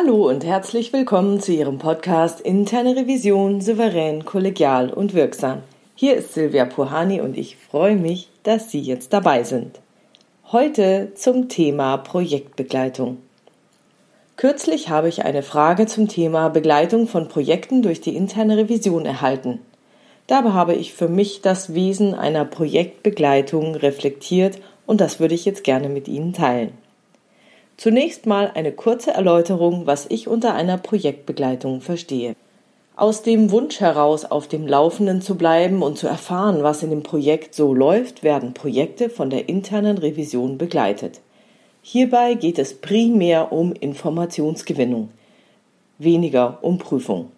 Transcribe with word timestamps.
Hallo 0.00 0.28
und 0.28 0.44
herzlich 0.44 0.92
willkommen 0.92 1.40
zu 1.40 1.50
Ihrem 1.50 1.78
Podcast 1.78 2.40
Interne 2.40 2.94
Revision 2.94 3.60
souverän, 3.60 4.24
kollegial 4.24 4.92
und 4.92 5.12
wirksam. 5.12 5.62
Hier 5.96 6.14
ist 6.14 6.34
Silvia 6.34 6.66
Puhani 6.66 7.20
und 7.20 7.36
ich 7.36 7.56
freue 7.56 7.96
mich, 7.96 8.28
dass 8.44 8.70
Sie 8.70 8.78
jetzt 8.78 9.12
dabei 9.12 9.42
sind. 9.42 9.80
Heute 10.52 11.10
zum 11.16 11.48
Thema 11.48 11.96
Projektbegleitung. 11.96 13.16
Kürzlich 14.36 14.88
habe 14.88 15.08
ich 15.08 15.24
eine 15.24 15.42
Frage 15.42 15.86
zum 15.86 16.06
Thema 16.06 16.48
Begleitung 16.48 17.08
von 17.08 17.26
Projekten 17.26 17.82
durch 17.82 18.00
die 18.00 18.14
interne 18.14 18.56
Revision 18.56 19.04
erhalten. 19.04 19.58
Dabei 20.28 20.50
habe 20.50 20.74
ich 20.76 20.94
für 20.94 21.08
mich 21.08 21.40
das 21.40 21.74
Wesen 21.74 22.14
einer 22.14 22.44
Projektbegleitung 22.44 23.74
reflektiert 23.74 24.60
und 24.86 25.00
das 25.00 25.18
würde 25.18 25.34
ich 25.34 25.44
jetzt 25.44 25.64
gerne 25.64 25.88
mit 25.88 26.06
Ihnen 26.06 26.34
teilen. 26.34 26.72
Zunächst 27.78 28.26
mal 28.26 28.50
eine 28.56 28.72
kurze 28.72 29.12
Erläuterung, 29.12 29.86
was 29.86 30.06
ich 30.10 30.26
unter 30.26 30.52
einer 30.52 30.78
Projektbegleitung 30.78 31.80
verstehe. 31.80 32.34
Aus 32.96 33.22
dem 33.22 33.52
Wunsch 33.52 33.78
heraus, 33.78 34.24
auf 34.24 34.48
dem 34.48 34.66
Laufenden 34.66 35.22
zu 35.22 35.36
bleiben 35.36 35.84
und 35.84 35.96
zu 35.96 36.08
erfahren, 36.08 36.64
was 36.64 36.82
in 36.82 36.90
dem 36.90 37.04
Projekt 37.04 37.54
so 37.54 37.72
läuft, 37.72 38.24
werden 38.24 38.52
Projekte 38.52 39.08
von 39.08 39.30
der 39.30 39.48
internen 39.48 39.96
Revision 39.96 40.58
begleitet. 40.58 41.20
Hierbei 41.80 42.34
geht 42.34 42.58
es 42.58 42.74
primär 42.74 43.52
um 43.52 43.72
Informationsgewinnung, 43.72 45.10
weniger 45.98 46.58
um 46.62 46.78
Prüfung. 46.78 47.30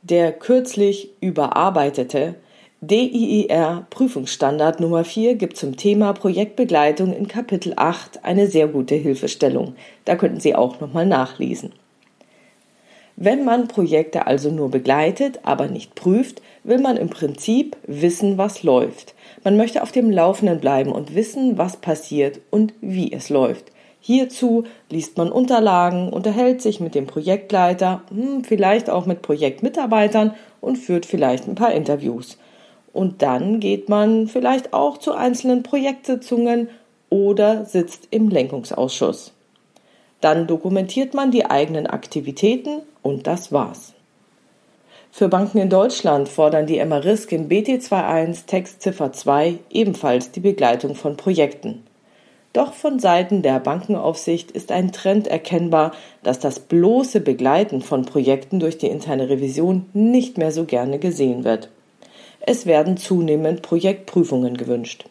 Der 0.00 0.32
kürzlich 0.32 1.10
überarbeitete 1.20 2.36
DIIR 2.80 3.88
Prüfungsstandard 3.90 4.78
Nummer 4.78 5.02
4 5.02 5.34
gibt 5.34 5.56
zum 5.56 5.76
Thema 5.76 6.12
Projektbegleitung 6.12 7.12
in 7.12 7.26
Kapitel 7.26 7.72
8 7.74 8.24
eine 8.24 8.46
sehr 8.46 8.68
gute 8.68 8.94
Hilfestellung. 8.94 9.74
Da 10.04 10.14
könnten 10.14 10.38
Sie 10.38 10.54
auch 10.54 10.78
nochmal 10.78 11.04
nachlesen. 11.04 11.72
Wenn 13.16 13.44
man 13.44 13.66
Projekte 13.66 14.28
also 14.28 14.52
nur 14.52 14.70
begleitet, 14.70 15.40
aber 15.42 15.66
nicht 15.66 15.96
prüft, 15.96 16.40
will 16.62 16.78
man 16.78 16.96
im 16.96 17.10
Prinzip 17.10 17.76
wissen, 17.84 18.38
was 18.38 18.62
läuft. 18.62 19.16
Man 19.42 19.56
möchte 19.56 19.82
auf 19.82 19.90
dem 19.90 20.12
Laufenden 20.12 20.60
bleiben 20.60 20.92
und 20.92 21.16
wissen, 21.16 21.58
was 21.58 21.78
passiert 21.78 22.38
und 22.52 22.74
wie 22.80 23.12
es 23.12 23.28
läuft. 23.28 23.72
Hierzu 23.98 24.62
liest 24.88 25.18
man 25.18 25.32
Unterlagen, 25.32 26.10
unterhält 26.10 26.62
sich 26.62 26.78
mit 26.78 26.94
dem 26.94 27.08
Projektleiter, 27.08 28.02
hm, 28.10 28.44
vielleicht 28.44 28.88
auch 28.88 29.04
mit 29.04 29.22
Projektmitarbeitern 29.22 30.36
und 30.60 30.78
führt 30.78 31.06
vielleicht 31.06 31.48
ein 31.48 31.56
paar 31.56 31.72
Interviews. 31.72 32.38
Und 32.98 33.22
dann 33.22 33.60
geht 33.60 33.88
man 33.88 34.26
vielleicht 34.26 34.72
auch 34.72 34.98
zu 34.98 35.12
einzelnen 35.12 35.62
Projektsitzungen 35.62 36.68
oder 37.10 37.64
sitzt 37.64 38.08
im 38.10 38.28
Lenkungsausschuss. 38.28 39.32
Dann 40.20 40.48
dokumentiert 40.48 41.14
man 41.14 41.30
die 41.30 41.46
eigenen 41.46 41.86
Aktivitäten 41.86 42.80
und 43.02 43.28
das 43.28 43.52
war's. 43.52 43.92
Für 45.12 45.28
Banken 45.28 45.58
in 45.58 45.70
Deutschland 45.70 46.28
fordern 46.28 46.66
die 46.66 46.84
MRISC 46.84 47.30
in 47.30 47.48
BT21 47.48 48.46
Textziffer 48.46 49.12
2 49.12 49.60
ebenfalls 49.70 50.32
die 50.32 50.40
Begleitung 50.40 50.96
von 50.96 51.16
Projekten. 51.16 51.84
Doch 52.52 52.72
von 52.72 52.98
Seiten 52.98 53.42
der 53.42 53.60
Bankenaufsicht 53.60 54.50
ist 54.50 54.72
ein 54.72 54.90
Trend 54.90 55.28
erkennbar, 55.28 55.92
dass 56.24 56.40
das 56.40 56.58
bloße 56.58 57.20
Begleiten 57.20 57.80
von 57.80 58.04
Projekten 58.04 58.58
durch 58.58 58.76
die 58.76 58.88
interne 58.88 59.28
Revision 59.28 59.86
nicht 59.92 60.36
mehr 60.36 60.50
so 60.50 60.64
gerne 60.64 60.98
gesehen 60.98 61.44
wird. 61.44 61.68
Es 62.50 62.64
werden 62.64 62.96
zunehmend 62.96 63.60
Projektprüfungen 63.60 64.56
gewünscht. 64.56 65.04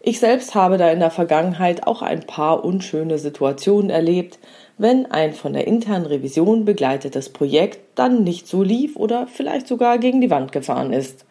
Ich 0.00 0.18
selbst 0.18 0.56
habe 0.56 0.76
da 0.76 0.90
in 0.90 0.98
der 0.98 1.12
Vergangenheit 1.12 1.86
auch 1.86 2.02
ein 2.02 2.26
paar 2.26 2.64
unschöne 2.64 3.16
Situationen 3.16 3.90
erlebt, 3.90 4.40
wenn 4.76 5.06
ein 5.06 5.32
von 5.32 5.52
der 5.52 5.68
internen 5.68 6.06
Revision 6.06 6.64
begleitetes 6.64 7.28
Projekt 7.28 7.78
dann 7.94 8.24
nicht 8.24 8.48
so 8.48 8.64
lief 8.64 8.96
oder 8.96 9.28
vielleicht 9.28 9.68
sogar 9.68 9.98
gegen 9.98 10.20
die 10.20 10.30
Wand 10.30 10.50
gefahren 10.50 10.92
ist. 10.92 11.26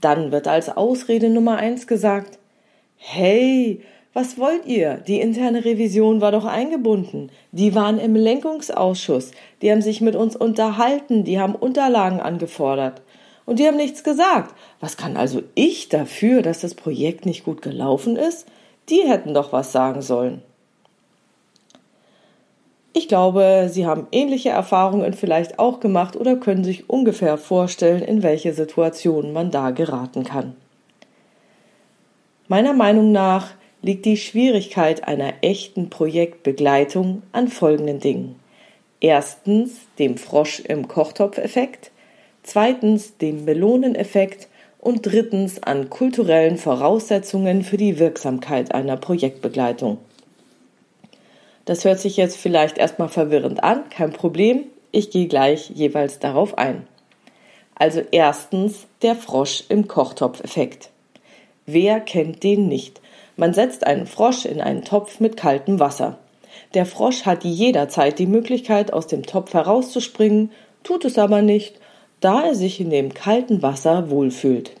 Dann 0.00 0.32
wird 0.32 0.48
als 0.48 0.74
Ausrede 0.74 1.28
Nummer 1.28 1.58
eins 1.58 1.86
gesagt, 1.86 2.38
hey, 2.96 3.82
was 4.14 4.38
wollt 4.38 4.64
ihr? 4.64 4.94
Die 4.94 5.20
interne 5.20 5.66
Revision 5.66 6.22
war 6.22 6.32
doch 6.32 6.46
eingebunden. 6.46 7.30
Die 7.52 7.74
waren 7.74 7.98
im 7.98 8.16
Lenkungsausschuss. 8.16 9.32
Die 9.60 9.70
haben 9.70 9.82
sich 9.82 10.00
mit 10.00 10.16
uns 10.16 10.36
unterhalten. 10.36 11.24
Die 11.24 11.38
haben 11.38 11.54
Unterlagen 11.54 12.18
angefordert 12.18 13.02
und 13.50 13.58
die 13.58 13.66
haben 13.66 13.76
nichts 13.76 14.04
gesagt. 14.04 14.54
Was 14.78 14.96
kann 14.96 15.16
also 15.16 15.42
ich 15.56 15.88
dafür, 15.88 16.40
dass 16.40 16.60
das 16.60 16.76
Projekt 16.76 17.26
nicht 17.26 17.44
gut 17.44 17.62
gelaufen 17.62 18.14
ist? 18.14 18.46
Die 18.88 19.02
hätten 19.08 19.34
doch 19.34 19.52
was 19.52 19.72
sagen 19.72 20.02
sollen. 20.02 20.40
Ich 22.92 23.08
glaube, 23.08 23.68
Sie 23.68 23.86
haben 23.86 24.06
ähnliche 24.12 24.50
Erfahrungen 24.50 25.14
vielleicht 25.14 25.58
auch 25.58 25.80
gemacht 25.80 26.14
oder 26.14 26.36
können 26.36 26.62
sich 26.62 26.88
ungefähr 26.88 27.38
vorstellen, 27.38 28.02
in 28.02 28.22
welche 28.22 28.52
Situationen 28.52 29.32
man 29.32 29.50
da 29.50 29.72
geraten 29.72 30.22
kann. 30.22 30.54
Meiner 32.46 32.72
Meinung 32.72 33.10
nach 33.10 33.48
liegt 33.82 34.04
die 34.04 34.16
Schwierigkeit 34.16 35.08
einer 35.08 35.32
echten 35.40 35.90
Projektbegleitung 35.90 37.22
an 37.32 37.48
folgenden 37.48 37.98
Dingen. 37.98 38.36
Erstens 39.00 39.72
dem 39.98 40.18
Frosch 40.18 40.60
im 40.60 40.86
Kochtopfeffekt, 40.86 41.89
zweitens 42.50 43.16
dem 43.16 43.44
Meloneneffekt 43.44 44.48
und 44.80 45.06
drittens 45.06 45.62
an 45.62 45.88
kulturellen 45.88 46.56
Voraussetzungen 46.56 47.62
für 47.62 47.76
die 47.76 48.00
Wirksamkeit 48.00 48.74
einer 48.74 48.96
Projektbegleitung. 48.96 49.98
Das 51.64 51.84
hört 51.84 52.00
sich 52.00 52.16
jetzt 52.16 52.36
vielleicht 52.36 52.76
erstmal 52.76 53.08
verwirrend 53.08 53.62
an, 53.62 53.88
kein 53.90 54.12
Problem, 54.12 54.64
ich 54.90 55.10
gehe 55.10 55.28
gleich 55.28 55.70
jeweils 55.70 56.18
darauf 56.18 56.58
ein. 56.58 56.88
Also 57.76 58.02
erstens 58.10 58.86
der 59.02 59.14
Frosch 59.14 59.62
im 59.68 59.86
Kochtopfeffekt. 59.86 60.90
Wer 61.66 62.00
kennt 62.00 62.42
den 62.42 62.66
nicht? 62.66 63.00
Man 63.36 63.54
setzt 63.54 63.86
einen 63.86 64.08
Frosch 64.08 64.44
in 64.44 64.60
einen 64.60 64.82
Topf 64.82 65.20
mit 65.20 65.36
kaltem 65.36 65.78
Wasser. 65.78 66.18
Der 66.74 66.84
Frosch 66.84 67.26
hat 67.26 67.44
jederzeit 67.44 68.18
die 68.18 68.26
Möglichkeit, 68.26 68.92
aus 68.92 69.06
dem 69.06 69.22
Topf 69.22 69.54
herauszuspringen, 69.54 70.50
tut 70.82 71.04
es 71.04 71.16
aber 71.16 71.42
nicht 71.42 71.76
da 72.20 72.44
er 72.44 72.54
sich 72.54 72.80
in 72.80 72.90
dem 72.90 73.14
kalten 73.14 73.62
Wasser 73.62 74.10
wohlfühlt. 74.10 74.72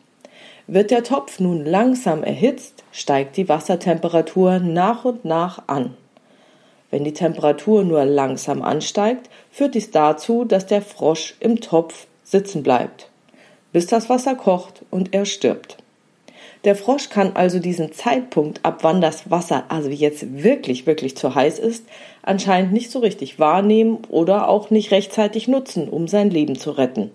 Wird 0.66 0.90
der 0.90 1.02
Topf 1.02 1.40
nun 1.40 1.64
langsam 1.64 2.22
erhitzt, 2.22 2.84
steigt 2.92 3.36
die 3.36 3.48
Wassertemperatur 3.48 4.58
nach 4.58 5.04
und 5.04 5.24
nach 5.24 5.62
an. 5.66 5.94
Wenn 6.90 7.04
die 7.04 7.12
Temperatur 7.12 7.84
nur 7.84 8.04
langsam 8.04 8.62
ansteigt, 8.62 9.30
führt 9.50 9.74
dies 9.74 9.90
dazu, 9.90 10.44
dass 10.44 10.66
der 10.66 10.82
Frosch 10.82 11.34
im 11.40 11.60
Topf 11.60 12.06
sitzen 12.24 12.62
bleibt, 12.62 13.08
bis 13.72 13.86
das 13.86 14.08
Wasser 14.08 14.34
kocht 14.34 14.84
und 14.90 15.14
er 15.14 15.24
stirbt. 15.24 15.78
Der 16.64 16.76
Frosch 16.76 17.08
kann 17.08 17.32
also 17.34 17.58
diesen 17.58 17.92
Zeitpunkt, 17.92 18.64
ab 18.64 18.80
wann 18.82 19.00
das 19.00 19.30
Wasser 19.30 19.64
also 19.70 19.88
jetzt 19.88 20.42
wirklich, 20.42 20.86
wirklich 20.86 21.16
zu 21.16 21.34
heiß 21.34 21.58
ist, 21.58 21.86
anscheinend 22.22 22.72
nicht 22.72 22.90
so 22.90 22.98
richtig 22.98 23.38
wahrnehmen 23.38 23.98
oder 24.10 24.48
auch 24.48 24.68
nicht 24.68 24.90
rechtzeitig 24.90 25.48
nutzen, 25.48 25.88
um 25.88 26.06
sein 26.06 26.28
Leben 26.28 26.56
zu 26.56 26.72
retten. 26.72 27.10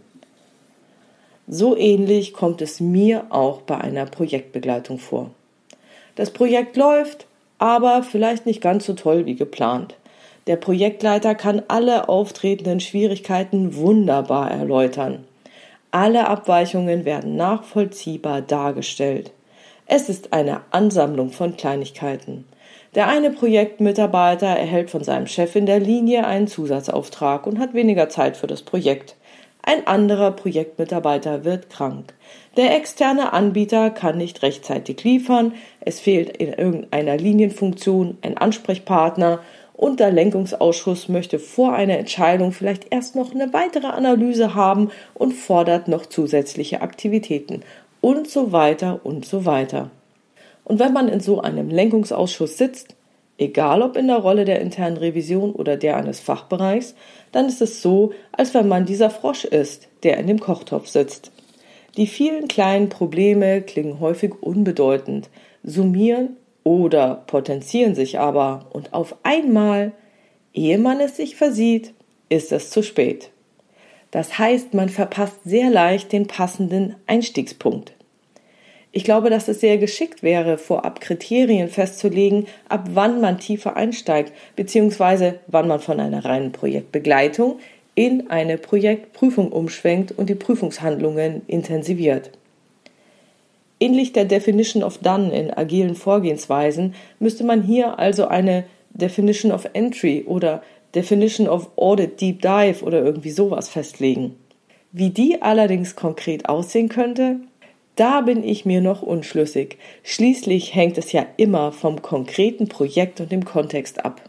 So 1.47 1.77
ähnlich 1.77 2.33
kommt 2.33 2.61
es 2.61 2.79
mir 2.79 3.27
auch 3.29 3.61
bei 3.61 3.77
einer 3.77 4.05
Projektbegleitung 4.05 4.97
vor. 4.97 5.29
Das 6.15 6.31
Projekt 6.31 6.75
läuft, 6.75 7.27
aber 7.59 8.03
vielleicht 8.03 8.45
nicht 8.45 8.61
ganz 8.61 8.85
so 8.85 8.93
toll 8.93 9.25
wie 9.25 9.35
geplant. 9.35 9.95
Der 10.47 10.55
Projektleiter 10.55 11.35
kann 11.35 11.63
alle 11.67 12.09
auftretenden 12.09 12.79
Schwierigkeiten 12.79 13.75
wunderbar 13.75 14.51
erläutern. 14.51 15.23
Alle 15.91 16.27
Abweichungen 16.27 17.05
werden 17.05 17.35
nachvollziehbar 17.35 18.41
dargestellt. 18.41 19.31
Es 19.87 20.09
ist 20.09 20.33
eine 20.33 20.61
Ansammlung 20.71 21.29
von 21.31 21.57
Kleinigkeiten. 21.57 22.45
Der 22.95 23.07
eine 23.07 23.31
Projektmitarbeiter 23.31 24.47
erhält 24.47 24.89
von 24.89 25.03
seinem 25.03 25.27
Chef 25.27 25.55
in 25.55 25.65
der 25.65 25.79
Linie 25.79 26.25
einen 26.25 26.47
Zusatzauftrag 26.47 27.45
und 27.45 27.59
hat 27.59 27.73
weniger 27.73 28.09
Zeit 28.09 28.37
für 28.37 28.47
das 28.47 28.61
Projekt. 28.61 29.15
Ein 29.67 29.87
anderer 29.87 30.29
Projektmitarbeiter 30.29 31.43
wird 31.43 31.71
krank. 31.71 32.13
Der 32.55 32.77
externe 32.77 33.33
Anbieter 33.33 33.89
kann 33.89 34.15
nicht 34.15 34.43
rechtzeitig 34.43 35.03
liefern, 35.03 35.53
es 35.79 35.99
fehlt 35.99 36.37
in 36.37 36.53
irgendeiner 36.53 37.17
Linienfunktion 37.17 38.19
ein 38.21 38.37
Ansprechpartner 38.37 39.39
und 39.73 39.99
der 39.99 40.11
Lenkungsausschuss 40.11 41.09
möchte 41.09 41.39
vor 41.39 41.73
einer 41.73 41.97
Entscheidung 41.97 42.51
vielleicht 42.51 42.93
erst 42.93 43.15
noch 43.15 43.33
eine 43.33 43.53
weitere 43.53 43.87
Analyse 43.87 44.53
haben 44.53 44.91
und 45.15 45.33
fordert 45.33 45.87
noch 45.87 46.05
zusätzliche 46.05 46.81
Aktivitäten 46.81 47.63
und 48.01 48.29
so 48.29 48.51
weiter 48.51 48.99
und 49.03 49.25
so 49.25 49.45
weiter. 49.45 49.89
Und 50.63 50.79
wenn 50.79 50.93
man 50.93 51.07
in 51.07 51.21
so 51.21 51.41
einem 51.41 51.71
Lenkungsausschuss 51.71 52.59
sitzt, 52.59 52.95
egal 53.37 53.81
ob 53.81 53.97
in 53.97 54.07
der 54.07 54.17
Rolle 54.17 54.45
der 54.45 54.61
internen 54.61 54.97
Revision 54.97 55.51
oder 55.51 55.77
der 55.77 55.97
eines 55.97 56.19
Fachbereichs, 56.19 56.95
dann 57.31 57.47
ist 57.47 57.61
es 57.61 57.81
so, 57.81 58.11
als 58.31 58.53
wenn 58.53 58.67
man 58.67 58.85
dieser 58.85 59.09
Frosch 59.09 59.45
ist, 59.45 59.87
der 60.03 60.17
in 60.17 60.27
dem 60.27 60.39
Kochtopf 60.39 60.87
sitzt. 60.87 61.31
Die 61.97 62.07
vielen 62.07 62.47
kleinen 62.47 62.89
Probleme 62.89 63.61
klingen 63.61 63.99
häufig 63.99 64.33
unbedeutend, 64.41 65.29
summieren 65.63 66.37
oder 66.63 67.23
potenzieren 67.27 67.95
sich 67.95 68.19
aber 68.19 68.67
und 68.71 68.93
auf 68.93 69.15
einmal 69.23 69.93
Ehe 70.55 70.77
man 70.77 71.01
es 71.01 71.17
sich 71.17 71.35
versieht, 71.35 71.93
ist 72.29 72.53
es 72.53 72.69
zu 72.69 72.81
spät. 72.81 73.29
Das 74.11 74.39
heißt, 74.39 74.73
man 74.73 74.87
verpasst 74.87 75.43
sehr 75.43 75.69
leicht 75.69 76.13
den 76.13 76.27
passenden 76.27 76.95
Einstiegspunkt. 77.07 77.91
Ich 78.97 79.03
glaube, 79.03 79.29
dass 79.29 79.49
es 79.49 79.59
sehr 79.59 79.77
geschickt 79.77 80.23
wäre, 80.23 80.57
vorab 80.57 81.01
Kriterien 81.01 81.67
festzulegen, 81.67 82.47
ab 82.69 82.87
wann 82.93 83.19
man 83.19 83.39
tiefer 83.39 83.75
einsteigt, 83.75 84.31
beziehungsweise 84.55 85.39
wann 85.47 85.67
man 85.67 85.81
von 85.81 85.99
einer 85.99 86.23
reinen 86.23 86.53
Projektbegleitung 86.53 87.59
in 87.93 88.29
eine 88.29 88.57
Projektprüfung 88.57 89.51
umschwenkt 89.51 90.13
und 90.17 90.29
die 90.29 90.35
Prüfungshandlungen 90.35 91.41
intensiviert. 91.47 92.31
Ähnlich 93.81 94.13
der 94.13 94.23
Definition 94.23 94.81
of 94.81 94.99
Done 94.99 95.37
in 95.37 95.51
agilen 95.51 95.95
Vorgehensweisen 95.95 96.95
müsste 97.19 97.43
man 97.43 97.63
hier 97.63 97.99
also 97.99 98.27
eine 98.27 98.63
Definition 98.91 99.51
of 99.51 99.67
Entry 99.73 100.23
oder 100.25 100.63
Definition 100.95 101.49
of 101.49 101.69
Audit 101.75 102.21
Deep 102.21 102.41
Dive 102.41 102.81
oder 102.81 103.03
irgendwie 103.03 103.31
sowas 103.31 103.67
festlegen. 103.67 104.37
Wie 104.93 105.09
die 105.09 105.41
allerdings 105.41 105.97
konkret 105.97 106.47
aussehen 106.47 106.87
könnte, 106.87 107.41
da 107.95 108.21
bin 108.21 108.43
ich 108.43 108.65
mir 108.65 108.81
noch 108.81 109.01
unschlüssig. 109.01 109.77
Schließlich 110.03 110.75
hängt 110.75 110.97
es 110.97 111.11
ja 111.11 111.25
immer 111.37 111.71
vom 111.71 112.01
konkreten 112.01 112.67
Projekt 112.67 113.21
und 113.21 113.31
dem 113.31 113.45
Kontext 113.45 114.03
ab. 114.03 114.21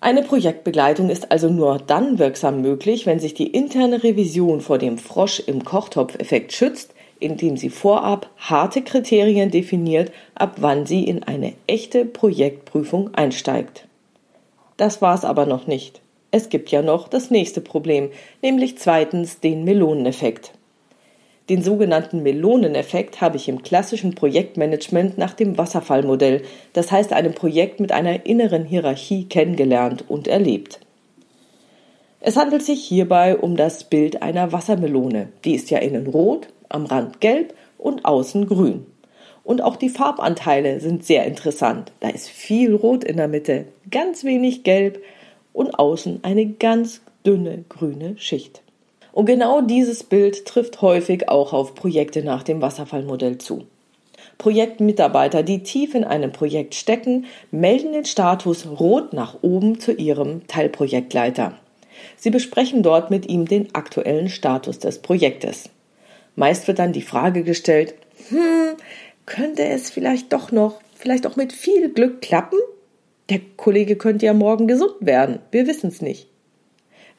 Eine 0.00 0.22
Projektbegleitung 0.22 1.08
ist 1.08 1.32
also 1.32 1.48
nur 1.48 1.78
dann 1.78 2.18
wirksam 2.18 2.60
möglich, 2.60 3.06
wenn 3.06 3.20
sich 3.20 3.32
die 3.32 3.46
interne 3.46 4.02
Revision 4.02 4.60
vor 4.60 4.76
dem 4.76 4.98
Frosch 4.98 5.40
im 5.40 5.64
Kochtopf-Effekt 5.64 6.52
schützt, 6.52 6.94
indem 7.20 7.56
sie 7.56 7.70
vorab 7.70 8.28
harte 8.36 8.82
Kriterien 8.82 9.50
definiert, 9.50 10.12
ab 10.34 10.56
wann 10.58 10.84
sie 10.84 11.04
in 11.04 11.22
eine 11.22 11.54
echte 11.66 12.04
Projektprüfung 12.04 13.14
einsteigt. 13.14 13.86
Das 14.76 15.00
war's 15.00 15.24
aber 15.24 15.46
noch 15.46 15.66
nicht. 15.66 16.02
Es 16.30 16.50
gibt 16.50 16.70
ja 16.70 16.82
noch 16.82 17.08
das 17.08 17.30
nächste 17.30 17.62
Problem, 17.62 18.10
nämlich 18.42 18.76
zweitens 18.76 19.40
den 19.40 19.64
Meloneneffekt. 19.64 20.52
Den 21.50 21.62
sogenannten 21.62 22.22
Meloneneffekt 22.22 23.20
habe 23.20 23.36
ich 23.36 23.48
im 23.48 23.62
klassischen 23.62 24.14
Projektmanagement 24.14 25.18
nach 25.18 25.34
dem 25.34 25.58
Wasserfallmodell, 25.58 26.42
das 26.72 26.90
heißt 26.90 27.12
einem 27.12 27.34
Projekt 27.34 27.80
mit 27.80 27.92
einer 27.92 28.24
inneren 28.24 28.64
Hierarchie 28.64 29.26
kennengelernt 29.26 30.04
und 30.08 30.26
erlebt. 30.26 30.80
Es 32.20 32.38
handelt 32.38 32.62
sich 32.62 32.82
hierbei 32.82 33.36
um 33.36 33.56
das 33.56 33.84
Bild 33.84 34.22
einer 34.22 34.52
Wassermelone. 34.52 35.28
Die 35.44 35.54
ist 35.54 35.70
ja 35.70 35.78
innen 35.80 36.06
rot, 36.06 36.48
am 36.70 36.86
Rand 36.86 37.20
gelb 37.20 37.52
und 37.76 38.06
außen 38.06 38.46
grün. 38.46 38.86
Und 39.42 39.60
auch 39.60 39.76
die 39.76 39.90
Farbanteile 39.90 40.80
sind 40.80 41.04
sehr 41.04 41.26
interessant. 41.26 41.92
Da 42.00 42.08
ist 42.08 42.30
viel 42.30 42.74
Rot 42.74 43.04
in 43.04 43.18
der 43.18 43.28
Mitte, 43.28 43.66
ganz 43.90 44.24
wenig 44.24 44.64
Gelb 44.64 45.02
und 45.52 45.78
außen 45.78 46.20
eine 46.22 46.46
ganz 46.46 47.02
dünne 47.26 47.66
grüne 47.68 48.16
Schicht. 48.16 48.63
Und 49.14 49.26
genau 49.26 49.60
dieses 49.60 50.02
Bild 50.02 50.44
trifft 50.44 50.82
häufig 50.82 51.28
auch 51.28 51.52
auf 51.52 51.76
Projekte 51.76 52.24
nach 52.24 52.42
dem 52.42 52.60
Wasserfallmodell 52.60 53.38
zu. 53.38 53.64
Projektmitarbeiter, 54.38 55.44
die 55.44 55.62
tief 55.62 55.94
in 55.94 56.02
einem 56.02 56.32
Projekt 56.32 56.74
stecken, 56.74 57.26
melden 57.52 57.92
den 57.92 58.06
Status 58.06 58.66
rot 58.66 59.12
nach 59.12 59.36
oben 59.40 59.78
zu 59.78 59.92
ihrem 59.92 60.48
Teilprojektleiter. 60.48 61.56
Sie 62.16 62.30
besprechen 62.30 62.82
dort 62.82 63.12
mit 63.12 63.28
ihm 63.28 63.46
den 63.46 63.72
aktuellen 63.72 64.28
Status 64.28 64.80
des 64.80 64.98
Projektes. 64.98 65.70
Meist 66.34 66.66
wird 66.66 66.80
dann 66.80 66.92
die 66.92 67.00
Frage 67.00 67.44
gestellt, 67.44 67.94
hm, 68.30 68.74
könnte 69.26 69.64
es 69.64 69.90
vielleicht 69.90 70.32
doch 70.32 70.50
noch, 70.50 70.80
vielleicht 70.96 71.28
auch 71.28 71.36
mit 71.36 71.52
viel 71.52 71.88
Glück 71.88 72.20
klappen? 72.20 72.58
Der 73.30 73.38
Kollege 73.56 73.94
könnte 73.94 74.26
ja 74.26 74.34
morgen 74.34 74.66
gesund 74.66 74.96
werden, 74.98 75.38
wir 75.52 75.68
wissen 75.68 75.90
es 75.90 76.02
nicht. 76.02 76.26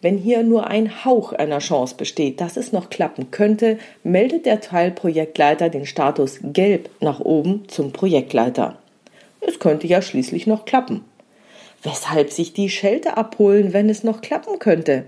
Wenn 0.06 0.20
hier 0.20 0.44
nur 0.44 0.68
ein 0.68 1.04
Hauch 1.04 1.34
einer 1.34 1.58
Chance 1.58 1.96
besteht, 1.98 2.40
dass 2.40 2.58
es 2.58 2.72
noch 2.72 2.92
klappen 2.92 3.32
könnte, 3.32 3.80
meldet 4.04 4.46
der 4.46 4.62
Teilprojektleiter 4.62 5.70
den 5.70 5.88
Status 5.88 6.38
gelb 6.44 6.92
nach 7.00 7.22
oben 7.22 7.68
zum 7.70 7.92
Projektleiter. 7.92 8.78
Es 9.42 9.58
könnte 9.58 9.88
ja 9.88 10.04
schließlich 10.04 10.46
noch 10.46 10.66
klappen. 10.66 11.04
Weshalb 11.82 12.32
sich 12.32 12.54
die 12.54 12.70
Schelte 12.70 13.18
abholen, 13.18 13.74
wenn 13.74 13.90
es 13.90 14.04
noch 14.04 14.22
klappen 14.22 14.60
könnte? 14.60 15.06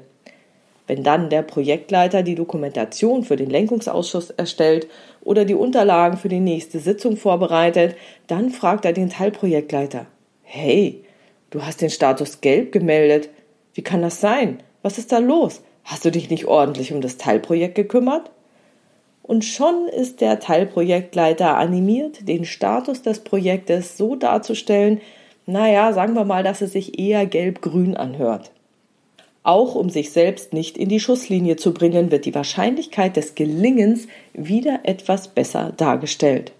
Wenn 0.87 1.03
dann 1.03 1.29
der 1.29 1.43
Projektleiter 1.43 2.23
die 2.23 2.33
Dokumentation 2.33 3.23
für 3.23 3.35
den 3.35 3.51
Lenkungsausschuss 3.51 4.31
erstellt 4.31 4.87
oder 5.21 5.45
die 5.45 5.53
Unterlagen 5.53 6.17
für 6.17 6.29
die 6.29 6.39
nächste 6.39 6.79
Sitzung 6.79 7.17
vorbereitet, 7.17 7.95
dann 8.25 8.49
fragt 8.49 8.83
er 8.83 8.93
den 8.93 9.11
Teilprojektleiter: 9.11 10.07
Hey, 10.41 11.03
du 11.51 11.61
hast 11.61 11.83
den 11.83 11.91
Status 11.91 12.41
gelb 12.41 12.71
gemeldet. 12.71 13.29
Wie 13.75 13.83
kann 13.83 14.01
das 14.01 14.21
sein? 14.21 14.57
Was 14.81 14.97
ist 14.97 15.11
da 15.11 15.17
los? 15.17 15.61
Hast 15.83 16.05
du 16.05 16.11
dich 16.11 16.29
nicht 16.29 16.45
ordentlich 16.45 16.91
um 16.91 17.01
das 17.01 17.17
Teilprojekt 17.17 17.75
gekümmert? 17.75 18.29
Und 19.23 19.43
schon 19.43 19.87
ist 19.87 20.21
der 20.21 20.39
Teilprojektleiter 20.39 21.57
animiert, 21.57 22.27
den 22.27 22.45
Status 22.45 23.01
des 23.01 23.19
Projektes 23.19 23.97
so 23.97 24.15
darzustellen, 24.15 25.01
naja, 25.45 25.93
sagen 25.93 26.13
wir 26.13 26.25
mal, 26.25 26.43
dass 26.43 26.61
es 26.61 26.73
sich 26.73 26.99
eher 26.99 27.25
gelb-grün 27.25 27.95
anhört. 27.95 28.51
Auch 29.43 29.75
um 29.75 29.89
sich 29.89 30.11
selbst 30.11 30.51
nicht 30.51 30.77
in 30.77 30.89
die 30.89 30.99
Schusslinie 30.99 31.55
zu 31.55 31.73
bringen, 31.73 32.11
wird 32.11 32.25
die 32.25 32.35
Wahrscheinlichkeit 32.35 33.15
des 33.15 33.33
Gelingens 33.35 34.07
wieder 34.33 34.81
etwas 34.83 35.29
besser 35.29 35.73
dargestellt. 35.77 36.51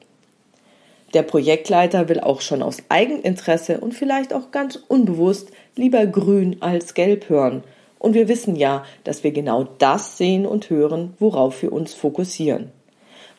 Der 1.14 1.24
Projektleiter 1.24 2.08
will 2.08 2.22
auch 2.22 2.40
schon 2.40 2.62
aus 2.62 2.78
Eigeninteresse 2.88 3.80
und 3.80 3.94
vielleicht 3.94 4.34
auch 4.34 4.52
ganz 4.52 4.78
unbewusst 4.88 5.52
lieber 5.76 6.06
grün 6.06 6.58
als 6.62 6.94
gelb 6.94 7.28
hören 7.28 7.64
und 8.00 8.14
wir 8.14 8.28
wissen 8.28 8.56
ja, 8.56 8.84
dass 9.04 9.24
wir 9.24 9.32
genau 9.32 9.68
das 9.80 10.18
sehen 10.18 10.46
und 10.46 10.70
hören, 10.70 11.14
worauf 11.20 11.62
wir 11.62 11.74
uns 11.74 11.94
fokussieren. 11.94 12.72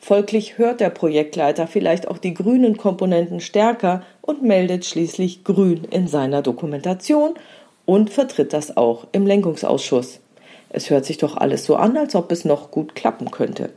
Folglich 0.01 0.57
hört 0.57 0.79
der 0.79 0.89
Projektleiter 0.89 1.67
vielleicht 1.67 2.07
auch 2.07 2.17
die 2.17 2.33
grünen 2.33 2.77
Komponenten 2.77 3.41
stärker 3.41 4.03
und 4.21 4.43
meldet 4.43 4.85
schließlich 4.85 5.43
grün 5.43 5.83
in 5.91 6.07
seiner 6.07 6.41
Dokumentation 6.41 7.33
und 7.85 8.09
vertritt 8.09 8.53
das 8.53 8.77
auch 8.77 9.07
im 9.11 9.25
Lenkungsausschuss. 9.25 10.19
Es 10.69 10.89
hört 10.89 11.05
sich 11.05 11.17
doch 11.17 11.35
alles 11.35 11.65
so 11.65 11.75
an, 11.75 11.97
als 11.97 12.15
ob 12.15 12.31
es 12.31 12.45
noch 12.45 12.71
gut 12.71 12.95
klappen 12.95 13.29
könnte. 13.31 13.71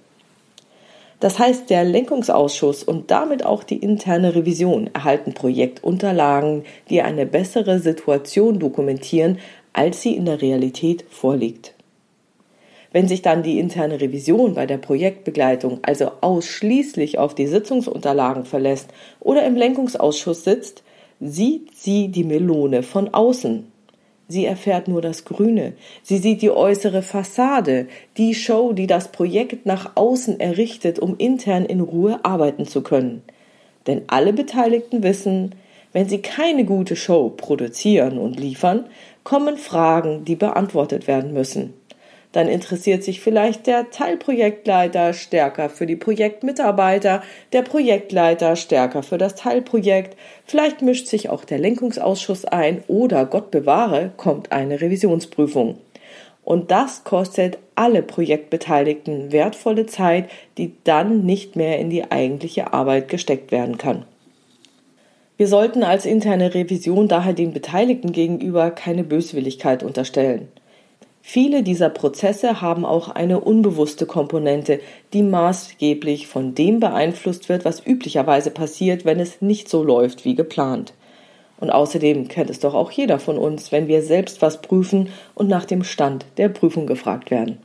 Das 1.19 1.39
heißt, 1.39 1.71
der 1.71 1.85
Lenkungsausschuss 1.85 2.83
und 2.83 3.11
damit 3.13 3.47
auch 3.47 3.63
die 3.63 3.77
interne 3.77 4.35
Revision 4.35 4.91
erhalten 4.93 5.35
Projektunterlagen, 5.35 6.65
die 6.91 7.01
eine 7.01 7.27
bessere 7.27 7.79
Situation 7.79 8.59
dokumentieren, 8.59 9.39
als 9.73 10.03
sie 10.03 10.17
in 10.17 10.25
der 10.25 10.43
Realität 10.43 11.05
vorliegt. 11.11 11.75
Wenn 12.93 13.09
sich 13.09 13.23
dann 13.23 13.43
die 13.43 13.59
interne 13.59 14.01
Revision 14.01 14.55
bei 14.55 14.67
der 14.67 14.77
Projektbegleitung 14.77 15.79
also 15.83 16.13
ausschließlich 16.21 17.19
auf 17.19 17.35
die 17.35 17.47
Sitzungsunterlagen 17.47 18.45
verlässt 18.45 18.91
oder 19.19 19.47
im 19.47 19.57
Lenkungsausschuss 19.57 20.45
sitzt, 20.45 20.83
sieht 21.19 21.75
sie 21.75 22.09
die 22.09 22.25
Melone 22.25 22.83
von 22.83 23.15
außen. 23.15 23.73
Sie 24.29 24.45
erfährt 24.45 24.89
nur 24.89 25.01
das 25.03 25.25
Grüne. 25.25 25.73
Sie 26.03 26.19
sieht 26.19 26.43
die 26.43 26.51
äußere 26.51 27.03
Fassade, 27.03 27.87
die 28.17 28.35
Show, 28.35 28.73
die 28.73 28.87
das 28.87 29.09
Projekt 29.09 29.67
nach 29.67 29.93
außen 29.95 30.39
errichtet, 30.41 30.99
um 30.99 31.17
intern 31.19 31.65
in 31.65 31.81
Ruhe 31.81 32.21
arbeiten 32.25 32.67
zu 32.67 32.83
können. 32.83 33.23
Denn 33.87 34.03
alle 34.07 34.33
Beteiligten 34.33 35.03
wissen, 35.03 35.55
wenn 35.93 36.09
sie 36.09 36.23
keine 36.23 36.65
gute 36.65 36.97
Show 36.97 37.31
produzieren 37.31 38.19
und 38.19 38.39
liefern, 38.39 38.87
kommen 39.25 39.57
Fragen, 39.57 40.25
die 40.25 40.37
beantwortet 40.37 41.07
werden 41.07 41.33
müssen. 41.33 41.75
Dann 42.33 42.49
interessiert 42.49 43.05
sich 43.05 43.21
vielleicht 43.21 43.67
der 43.67 43.91
Teilprojektleiter 43.91 45.13
stärker 45.13 45.69
für 45.69 45.85
die 45.85 45.97
Projektmitarbeiter, 45.97 47.23
der 47.53 47.63
Projektleiter 47.63 48.57
stärker 48.57 49.03
für 49.03 49.19
das 49.19 49.35
Teilprojekt, 49.35 50.17
vielleicht 50.47 50.81
mischt 50.81 51.07
sich 51.07 51.29
auch 51.29 51.45
der 51.45 51.59
Lenkungsausschuss 51.59 52.47
ein 52.47 52.83
oder 52.89 53.27
Gott 53.27 53.51
bewahre, 53.51 54.13
kommt 54.17 54.51
eine 54.51 54.81
Revisionsprüfung. 54.81 55.77
Und 56.43 56.71
das 56.71 57.05
kostet 57.05 57.59
alle 57.75 58.03
Projektbeteiligten 58.03 59.31
wertvolle 59.31 59.87
Zeit, 59.87 60.29
die 60.59 60.73
dann 60.85 61.25
nicht 61.25 61.55
mehr 61.55 61.79
in 61.79 61.91
die 61.91 62.11
eigentliche 62.11 62.73
Arbeit 62.73 63.09
gesteckt 63.09 63.53
werden 63.53 63.79
kann. 63.79 64.07
Wir 65.37 65.49
sollten 65.49 65.83
als 65.83 66.07
interne 66.07 66.55
Revision 66.55 67.09
daher 67.09 67.33
den 67.33 67.53
Beteiligten 67.53 68.13
gegenüber 68.13 68.71
keine 68.71 69.03
Böswilligkeit 69.03 69.83
unterstellen. 69.83 70.49
Viele 71.25 71.63
dieser 71.63 71.89
Prozesse 71.89 72.61
haben 72.61 72.85
auch 72.85 73.09
eine 73.09 73.41
unbewusste 73.41 74.07
Komponente, 74.07 74.81
die 75.13 75.23
maßgeblich 75.23 76.27
von 76.27 76.55
dem 76.55 76.81
beeinflusst 76.81 77.49
wird, 77.49 77.65
was 77.65 77.87
üblicherweise 77.87 78.51
passiert, 78.51 79.05
wenn 79.05 79.21
es 79.21 79.41
nicht 79.41 79.69
so 79.69 79.85
läuft 79.85 80.25
wie 80.25 80.35
geplant. 80.35 80.95
Und 81.61 81.71
außerdem 81.71 82.27
kennt 82.27 82.51
es 82.51 82.59
doch 82.59 82.75
auch 82.75 82.91
jeder 82.91 83.21
von 83.21 83.39
uns, 83.39 83.71
wenn 83.71 83.87
wir 83.87 84.03
selbst 84.03 84.43
was 84.43 84.61
prüfen 84.63 85.11
und 85.37 85.49
nach 85.49 85.65
dem 85.65 85.85
Stand 85.85 86.27
der 86.39 86.49
Prüfung 86.49 86.89
gefragt 86.89 87.31
werden. 87.31 87.59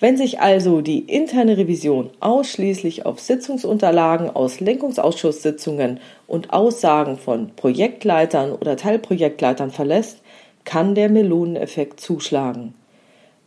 Wenn 0.00 0.16
sich 0.16 0.40
also 0.40 0.80
die 0.80 1.00
interne 1.00 1.56
Revision 1.56 2.10
ausschließlich 2.20 3.06
auf 3.06 3.20
Sitzungsunterlagen 3.20 4.28
aus 4.28 4.60
Lenkungsausschusssitzungen 4.60 6.00
und 6.26 6.52
Aussagen 6.52 7.16
von 7.16 7.50
Projektleitern 7.54 8.52
oder 8.52 8.76
Teilprojektleitern 8.76 9.70
verlässt, 9.70 10.20
kann 10.64 10.94
der 10.94 11.08
Meloneneffekt 11.08 12.00
zuschlagen. 12.00 12.74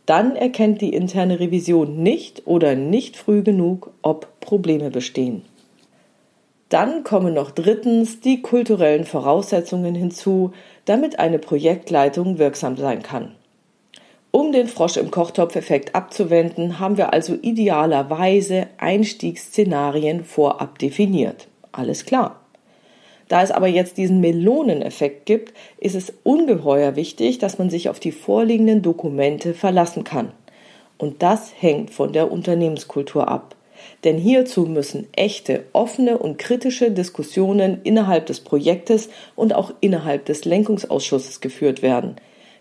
Dann 0.06 0.36
erkennt 0.36 0.80
die 0.80 0.94
interne 0.94 1.38
Revision 1.38 2.02
nicht 2.02 2.46
oder 2.46 2.74
nicht 2.74 3.16
früh 3.16 3.42
genug, 3.42 3.90
ob 4.00 4.40
Probleme 4.40 4.90
bestehen. 4.90 5.42
Dann 6.70 7.04
kommen 7.04 7.34
noch 7.34 7.50
drittens 7.50 8.20
die 8.20 8.40
kulturellen 8.40 9.04
Voraussetzungen 9.04 9.94
hinzu, 9.94 10.52
damit 10.86 11.18
eine 11.18 11.38
Projektleitung 11.38 12.38
wirksam 12.38 12.76
sein 12.76 13.02
kann. 13.02 13.32
Um 14.30 14.52
den 14.52 14.68
Frosch 14.68 14.98
im 14.98 15.10
Kochtopf-Effekt 15.10 15.94
abzuwenden, 15.94 16.78
haben 16.78 16.98
wir 16.98 17.14
also 17.14 17.34
idealerweise 17.40 18.66
Einstiegsszenarien 18.76 20.24
vorab 20.24 20.78
definiert. 20.78 21.48
Alles 21.72 22.04
klar. 22.04 22.40
Da 23.28 23.42
es 23.42 23.50
aber 23.50 23.68
jetzt 23.68 23.96
diesen 23.96 24.20
Meloneneffekt 24.20 25.26
gibt, 25.26 25.54
ist 25.78 25.94
es 25.94 26.12
ungeheuer 26.24 26.96
wichtig, 26.96 27.38
dass 27.38 27.58
man 27.58 27.70
sich 27.70 27.88
auf 27.88 28.00
die 28.00 28.12
vorliegenden 28.12 28.82
Dokumente 28.82 29.54
verlassen 29.54 30.04
kann. 30.04 30.32
Und 30.98 31.22
das 31.22 31.52
hängt 31.58 31.90
von 31.90 32.12
der 32.12 32.30
Unternehmenskultur 32.30 33.28
ab. 33.28 33.54
Denn 34.04 34.18
hierzu 34.18 34.62
müssen 34.62 35.06
echte, 35.14 35.64
offene 35.72 36.18
und 36.18 36.38
kritische 36.38 36.90
Diskussionen 36.90 37.80
innerhalb 37.84 38.26
des 38.26 38.40
Projektes 38.40 39.08
und 39.36 39.54
auch 39.54 39.72
innerhalb 39.80 40.24
des 40.24 40.44
Lenkungsausschusses 40.44 41.40
geführt 41.40 41.80
werden. 41.82 42.16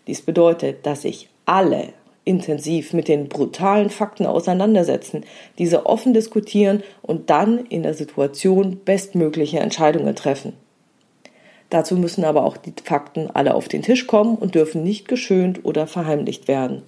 Dies 0.06 0.22
bedeutet, 0.22 0.86
dass 0.86 1.02
sich 1.02 1.30
alle 1.48 1.94
intensiv 2.26 2.94
mit 2.94 3.08
den 3.08 3.30
brutalen 3.30 3.90
Fakten 3.90 4.26
auseinandersetzen, 4.26 5.24
diese 5.58 5.86
offen 5.86 6.14
diskutieren 6.14 6.84
und 7.02 7.30
dann 7.30 7.66
in 7.66 7.84
der 7.84 7.94
Situation 7.94 8.82
bestmögliche 8.84 9.60
Entscheidungen 9.60 10.16
treffen. 10.16 10.54
Dazu 11.70 11.96
müssen 11.96 12.24
aber 12.24 12.46
auch 12.46 12.58
die 12.58 12.74
Fakten 12.84 13.30
alle 13.34 13.56
auf 13.56 13.68
den 13.68 13.82
Tisch 13.82 14.08
kommen 14.08 14.36
und 14.36 14.56
dürfen 14.56 14.84
nicht 14.84 15.08
geschönt 15.08 15.66
oder 15.66 15.88
verheimlicht 15.88 16.48
werden. 16.48 16.84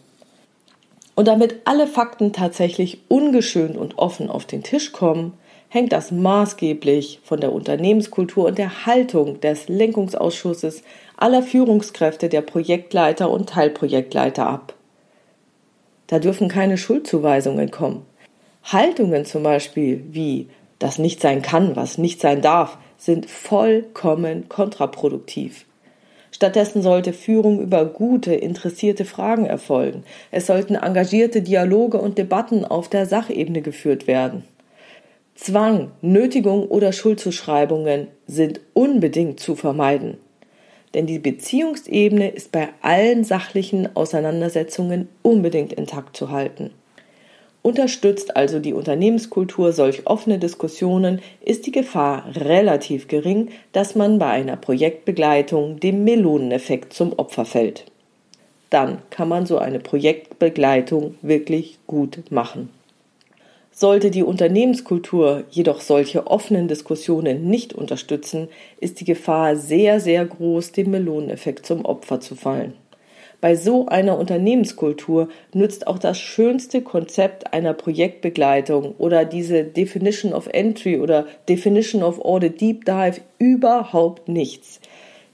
Und 1.16 1.28
damit 1.28 1.62
alle 1.66 1.88
Fakten 1.88 2.32
tatsächlich 2.32 3.02
ungeschönt 3.10 3.76
und 3.76 3.98
offen 3.98 4.30
auf 4.30 4.46
den 4.46 4.64
Tisch 4.64 4.94
kommen, 4.94 5.34
hängt 5.68 5.92
das 5.92 6.12
maßgeblich 6.12 7.20
von 7.24 7.40
der 7.40 7.52
Unternehmenskultur 7.52 8.46
und 8.46 8.58
der 8.58 8.86
Haltung 8.86 9.40
des 9.42 9.68
Lenkungsausschusses 9.68 10.82
aller 11.22 11.44
Führungskräfte 11.44 12.30
der 12.30 12.42
Projektleiter 12.42 13.30
und 13.30 13.50
Teilprojektleiter 13.50 14.48
ab. 14.48 14.74
Da 16.08 16.20
dürfen 16.20 16.48
keine 16.48 16.78
Schuldzuweisungen 16.78 17.72
kommen. 17.72 18.06
Haltungen 18.64 19.26
zum 19.26 19.44
Beispiel 19.44 20.04
wie 20.12 20.50
das 20.80 20.98
nicht 20.98 21.22
sein 21.22 21.42
kann, 21.42 21.76
was 21.76 21.98
nicht 21.98 22.22
sein 22.22 22.42
darf, 22.42 22.78
sind 22.98 23.30
vollkommen 23.30 24.48
kontraproduktiv. 24.50 25.66
Stattdessen 26.32 26.82
sollte 26.82 27.12
Führung 27.12 27.60
über 27.60 27.86
gute, 27.86 28.34
interessierte 28.34 29.04
Fragen 29.04 29.46
erfolgen. 29.46 30.04
Es 30.32 30.48
sollten 30.48 30.76
engagierte 30.76 31.42
Dialoge 31.42 32.00
und 32.00 32.18
Debatten 32.18 32.66
auf 32.66 32.88
der 32.88 33.06
Sachebene 33.06 33.62
geführt 33.62 34.08
werden. 34.08 34.44
Zwang, 35.36 35.92
Nötigung 36.02 36.68
oder 36.68 36.92
Schuldzuschreibungen 36.94 38.08
sind 38.28 38.62
unbedingt 38.74 39.40
zu 39.40 39.56
vermeiden. 39.56 40.18
Denn 40.94 41.06
die 41.06 41.20
Beziehungsebene 41.20 42.30
ist 42.30 42.52
bei 42.52 42.70
allen 42.82 43.24
sachlichen 43.24 43.96
Auseinandersetzungen 43.96 45.08
unbedingt 45.22 45.74
intakt 45.74 46.18
zu 46.18 46.32
halten. 46.32 46.72
Unterstützt 47.62 48.38
also 48.38 48.60
die 48.60 48.74
Unternehmenskultur 48.74 49.74
solch 49.74 50.08
offene 50.08 50.40
Diskussionen, 50.40 51.22
ist 51.44 51.66
die 51.66 51.72
Gefahr 51.72 52.26
relativ 52.36 53.08
gering, 53.08 53.50
dass 53.74 53.96
man 53.96 54.18
bei 54.18 54.28
einer 54.28 54.56
Projektbegleitung 54.56 55.80
dem 55.80 56.06
Meloneneffekt 56.06 56.94
zum 56.94 57.14
Opfer 57.14 57.46
fällt. 57.46 57.86
Dann 58.70 59.00
kann 59.10 59.28
man 59.28 59.46
so 59.46 59.58
eine 59.58 59.80
Projektbegleitung 59.80 61.16
wirklich 61.22 61.80
gut 61.86 62.32
machen. 62.32 62.70
Sollte 63.80 64.12
die 64.12 64.24
Unternehmenskultur 64.24 65.46
jedoch 65.52 65.80
solche 65.80 66.28
offenen 66.28 66.68
Diskussionen 66.68 67.50
nicht 67.50 67.72
unterstützen, 67.72 68.50
ist 68.82 69.00
die 69.00 69.06
Gefahr 69.06 69.56
sehr, 69.56 70.02
sehr 70.02 70.26
groß, 70.26 70.74
dem 70.74 70.92
Meloneneffekt 70.92 71.66
zum 71.66 71.86
Opfer 71.86 72.20
zu 72.20 72.36
fallen. 72.36 72.74
Bei 73.40 73.56
so 73.56 73.88
einer 73.88 74.18
Unternehmenskultur 74.18 75.30
nützt 75.54 75.88
auch 75.88 75.98
das 75.98 76.20
schönste 76.20 76.82
Konzept 76.82 77.54
einer 77.54 77.74
Projektbegleitung 77.74 78.96
oder 78.98 79.24
diese 79.24 79.64
Definition 79.64 80.34
of 80.34 80.48
Entry 80.48 81.00
oder 81.00 81.26
Definition 81.48 82.04
of 82.04 82.20
Audit 82.20 82.60
Deep 82.60 82.84
Dive 82.84 83.22
überhaupt 83.38 84.28
nichts. 84.28 84.82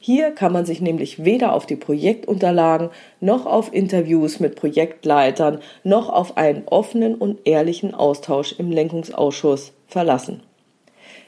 Hier 0.05 0.29
kann 0.29 0.53
man 0.53 0.67
sich 0.67 0.81
nämlich 0.81 1.25
weder 1.25 1.53
auf 1.53 1.65
die 1.65 1.75
Projektunterlagen 1.75 2.91
noch 3.21 3.47
auf 3.47 3.73
Interviews 3.73 4.39
mit 4.39 4.55
Projektleitern 4.55 5.61
noch 5.83 6.09
auf 6.09 6.37
einen 6.37 6.67
offenen 6.67 7.15
und 7.15 7.39
ehrlichen 7.47 7.95
Austausch 7.95 8.53
im 8.59 8.69
Lenkungsausschuss 8.69 9.73
verlassen. 9.87 10.43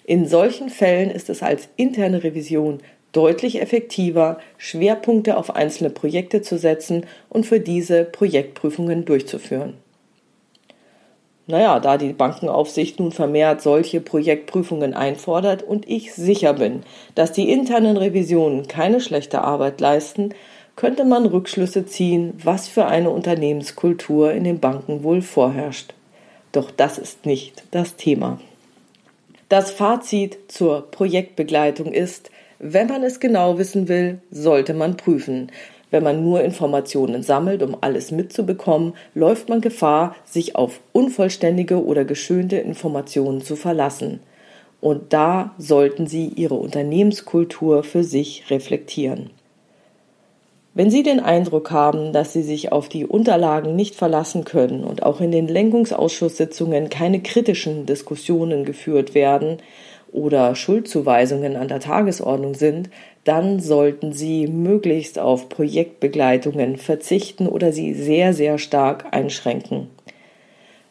In 0.06 0.28
solchen 0.28 0.70
Fällen 0.70 1.10
ist 1.10 1.28
es 1.32 1.42
als 1.42 1.70
interne 1.76 2.24
Revision 2.24 2.78
deutlich 3.14 3.60
effektiver, 3.64 4.38
Schwerpunkte 4.60 5.38
auf 5.38 5.56
einzelne 5.56 5.90
Projekte 5.90 6.44
zu 6.44 6.60
setzen 6.60 7.08
und 7.30 7.48
für 7.48 7.60
diese 7.60 8.04
Projektprüfungen 8.04 9.06
durchzuführen. 9.06 9.74
Naja, 11.50 11.80
da 11.80 11.98
die 11.98 12.12
Bankenaufsicht 12.12 13.00
nun 13.00 13.14
vermehrt 13.14 13.62
solche 13.62 14.02
Projektprüfungen 14.02 14.94
einfordert 14.94 15.64
und 15.64 15.88
ich 15.88 16.14
sicher 16.14 16.54
bin, 16.54 16.84
dass 17.16 17.32
die 17.32 17.50
internen 17.50 17.96
Revisionen 17.96 18.68
keine 18.68 19.00
schlechte 19.00 19.42
Arbeit 19.42 19.80
leisten, 19.80 20.34
könnte 20.76 21.06
man 21.06 21.26
Rückschlüsse 21.26 21.86
ziehen, 21.86 22.34
was 22.44 22.68
für 22.68 22.86
eine 22.86 23.10
Unternehmenskultur 23.10 24.34
in 24.34 24.44
den 24.44 24.60
Banken 24.60 25.04
wohl 25.04 25.22
vorherrscht. 25.22 25.94
Doch 26.52 26.70
das 26.70 26.98
ist 26.98 27.26
nicht 27.26 27.64
das 27.72 27.96
Thema. 27.96 28.40
Das 29.48 29.72
Fazit 29.72 30.38
zur 30.50 30.92
Projektbegleitung 30.92 31.94
ist, 31.94 32.30
wenn 32.60 32.88
man 32.88 33.04
es 33.04 33.22
genau 33.22 33.58
wissen 33.58 33.88
will, 33.88 34.20
sollte 34.32 34.74
man 34.74 34.98
prüfen. 34.98 35.52
Wenn 35.90 36.04
man 36.04 36.24
nur 36.24 36.42
Informationen 36.42 37.24
sammelt, 37.24 37.64
um 37.64 37.78
alles 37.80 38.12
mitzubekommen, 38.12 38.94
läuft 39.16 39.48
man 39.48 39.62
Gefahr, 39.62 40.16
sich 40.26 40.56
auf 40.56 40.82
unvollständige 40.92 41.84
oder 41.84 42.04
geschönte 42.04 42.58
Informationen 42.58 43.42
zu 43.42 43.56
verlassen. 43.56 44.20
Und 44.82 45.14
da 45.14 45.56
sollten 45.58 46.08
Sie 46.08 46.28
Ihre 46.28 46.56
Unternehmenskultur 46.56 47.84
für 47.84 48.04
sich 48.04 48.50
reflektieren. 48.50 49.32
Wenn 50.74 50.92
Sie 50.92 51.02
den 51.02 51.20
Eindruck 51.20 51.72
haben, 51.72 52.14
dass 52.14 52.34
Sie 52.34 52.44
sich 52.44 52.72
auf 52.72 52.88
die 52.88 53.06
Unterlagen 53.06 53.76
nicht 53.76 53.96
verlassen 53.96 54.44
können 54.44 54.84
und 54.84 55.02
auch 55.02 55.22
in 55.22 55.32
den 55.32 55.48
Lenkungsausschusssitzungen 55.48 56.90
keine 56.90 57.22
kritischen 57.22 57.88
Diskussionen 57.88 58.64
geführt 58.64 59.16
werden, 59.16 59.58
oder 60.12 60.56
Schuldzuweisungen 60.56 61.56
an 61.56 61.68
der 61.68 61.80
Tagesordnung 61.80 62.54
sind, 62.54 62.90
dann 63.28 63.60
sollten 63.60 64.14
Sie 64.14 64.48
möglichst 64.48 65.20
auf 65.20 65.50
Projektbegleitungen 65.50 66.78
verzichten 66.78 67.48
oder 67.48 67.74
sie 67.74 67.94
sehr, 67.94 68.34
sehr 68.34 68.58
stark 68.58 69.08
einschränken. 69.12 69.90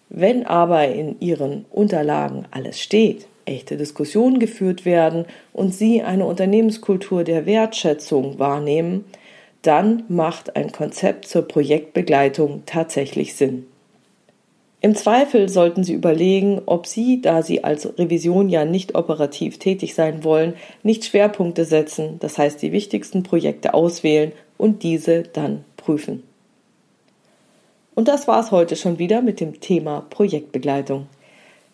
Wenn 0.09 0.47
aber 0.47 0.89
in 0.89 1.19
Ihren 1.21 1.65
Unterlagen 1.71 2.47
alles 2.51 2.81
steht, 2.81 3.27
echte 3.47 3.77
Diskussionen 3.77 4.39
geführt 4.39 4.85
werden 4.85 5.25
und 5.53 5.75
Sie 5.75 6.03
eine 6.03 6.27
Unternehmenskultur 6.27 7.25
der 7.25 7.47
Wertschätzung 7.47 8.39
wahrnehmen, 8.39 9.05
dann 9.63 10.05
macht 10.09 10.57
ein 10.57 10.73
Konzept 10.73 11.27
zur 11.27 11.43
Projektbegleitung 11.43 12.65
tatsächlich 12.67 13.35
Sinn. 13.35 13.67
Im 14.81 14.95
Zweifel 14.95 15.49
sollten 15.49 15.85
Sie 15.85 15.95
überlegen, 15.95 16.61
ob 16.67 16.87
Sie, 16.87 17.23
da 17.23 17.43
Sie 17.43 17.65
als 17.65 17.99
Revision 17.99 18.49
ja 18.49 18.65
nicht 18.65 18.95
operativ 18.95 19.59
tätig 19.59 19.95
sein 19.95 20.23
wollen, 20.23 20.55
nicht 20.83 21.05
Schwerpunkte 21.05 21.65
setzen, 21.65 22.17
das 22.21 22.37
heißt 22.39 22.61
die 22.61 22.73
wichtigsten 22.73 23.23
Projekte 23.23 23.75
auswählen 23.75 24.33
und 24.59 24.83
diese 24.83 25.23
dann 25.23 25.65
prüfen. 25.77 26.23
Und 27.95 28.09
das 28.09 28.29
war 28.29 28.41
es 28.41 28.51
heute 28.51 28.77
schon 28.77 28.99
wieder 28.99 29.23
mit 29.23 29.41
dem 29.41 29.61
Thema 29.61 30.05
Projektbegleitung. 30.11 31.07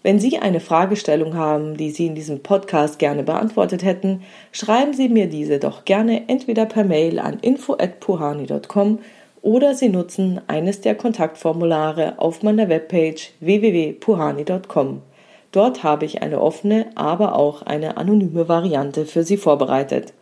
Wenn 0.04 0.20
Sie 0.20 0.38
eine 0.38 0.60
Fragestellung 0.60 1.34
haben, 1.34 1.76
die 1.76 1.90
Sie 1.90 2.06
in 2.06 2.14
diesem 2.14 2.40
Podcast 2.40 2.98
gerne 2.98 3.24
beantwortet 3.24 3.84
hätten, 3.84 4.22
schreiben 4.52 4.94
Sie 4.94 5.08
mir 5.08 5.28
diese 5.28 5.58
doch 5.58 5.84
gerne 5.84 6.28
entweder 6.28 6.66
per 6.66 6.84
Mail 6.84 7.18
an 7.18 7.38
info@puhani.com 7.40 9.00
oder 9.42 9.74
Sie 9.74 9.88
nutzen 9.88 10.40
eines 10.46 10.80
der 10.80 10.94
Kontaktformulare 10.94 12.14
auf 12.18 12.42
meiner 12.42 12.68
Webpage 12.68 13.32
www.puhani.com. 13.40 15.02
Dort 15.50 15.82
habe 15.82 16.06
ich 16.06 16.22
eine 16.22 16.40
offene, 16.40 16.86
aber 16.94 17.34
auch 17.34 17.62
eine 17.62 17.96
anonyme 17.96 18.48
Variante 18.48 19.04
für 19.04 19.24
Sie 19.24 19.36
vorbereitet. 19.36 20.14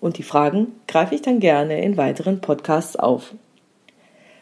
Und 0.00 0.16
die 0.16 0.22
Fragen 0.22 0.68
greife 0.88 1.14
ich 1.14 1.22
dann 1.22 1.40
gerne 1.40 1.82
in 1.82 1.96
weiteren 1.96 2.40
Podcasts 2.40 2.96
auf. 2.96 3.34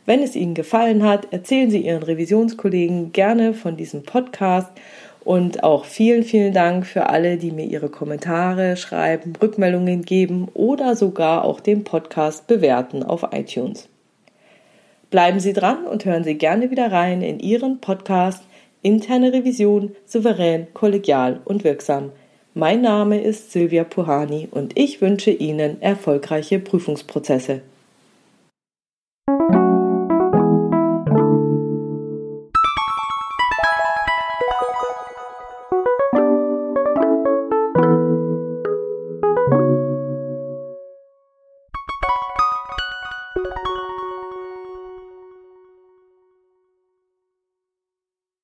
Wenn 0.07 0.23
es 0.23 0.37
Ihnen 0.37 0.55
gefallen 0.55 1.03
hat, 1.03 1.33
erzählen 1.33 1.71
Sie 1.71 1.81
Ihren 1.81 2.03
Revisionskollegen 2.03 3.13
gerne 3.13 3.55
von 3.55 3.77
diesem 3.77 4.03
Podcast 4.03 4.71
und 5.25 5.63
auch 5.65 5.85
vielen, 5.85 6.25
vielen 6.25 6.53
Dank 6.53 6.87
für 6.87 7.09
alle, 7.09 7.37
die 7.37 7.51
mir 7.51 7.67
ihre 7.67 7.91
Kommentare 7.91 8.77
schreiben, 8.77 9.35
Rückmeldungen 9.41 10.03
geben 10.03 10.49
oder 10.55 10.97
sogar 10.97 11.45
auch 11.45 11.61
den 11.61 11.85
Podcast 11.85 12.47
bewerten 12.47 13.03
auf 13.03 13.27
iTunes. 13.33 13.89
Bleiben 15.11 15.41
Sie 15.41 15.53
dran 15.53 15.87
und 15.87 16.05
hören 16.05 16.23
Sie 16.23 16.37
gerne 16.37 16.71
wieder 16.71 16.93
rein 16.93 17.21
in 17.21 17.41
Ihren 17.41 17.81
Podcast 17.81 18.45
Interne 18.83 19.33
Revision 19.33 19.95
souverän, 20.07 20.69
kollegial 20.73 21.41
und 21.45 21.65
wirksam. 21.65 22.13
Mein 22.55 22.81
Name 22.81 23.21
ist 23.21 23.51
Silvia 23.51 23.83
Puhani 23.85 24.49
und 24.51 24.79
ich 24.79 25.01
wünsche 25.01 25.33
Ihnen 25.33 25.83
erfolgreiche 25.83 26.61
Prüfungsprozesse. 26.61 27.61